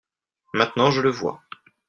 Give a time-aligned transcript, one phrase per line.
[0.55, 1.43] Maintenant je le vois.